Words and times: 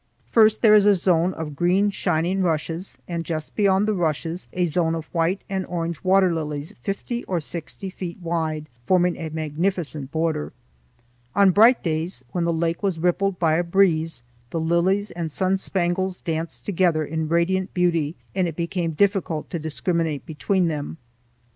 First 0.31 0.63
there 0.63 0.73
is 0.73 0.87
a 0.87 0.95
zone 0.95 1.31
of 1.35 1.55
green, 1.55 1.91
shining 1.91 2.41
rushes, 2.41 2.97
and 3.07 3.23
just 3.23 3.55
beyond 3.55 3.87
the 3.87 3.93
rushes 3.93 4.47
a 4.51 4.65
zone 4.65 4.95
of 4.95 5.05
white 5.13 5.43
and 5.47 5.63
orange 5.67 6.03
water 6.03 6.33
lilies 6.33 6.73
fifty 6.81 7.23
or 7.25 7.39
sixty 7.39 7.91
feet 7.91 8.17
wide 8.19 8.67
forming 8.87 9.15
a 9.15 9.29
magnificent 9.29 10.09
border. 10.11 10.53
On 11.35 11.51
bright 11.51 11.83
days, 11.83 12.23
when 12.31 12.45
the 12.45 12.51
lake 12.51 12.81
was 12.81 12.97
rippled 12.97 13.37
by 13.37 13.53
a 13.57 13.63
breeze, 13.63 14.23
the 14.49 14.59
lilies 14.59 15.11
and 15.11 15.31
sun 15.31 15.55
spangles 15.55 16.19
danced 16.21 16.65
together 16.65 17.05
in 17.05 17.29
radiant 17.29 17.71
beauty, 17.75 18.15
and 18.33 18.47
it 18.47 18.55
became 18.55 18.93
difficult 18.93 19.51
to 19.51 19.59
discriminate 19.59 20.25
between 20.25 20.67
them. 20.67 20.97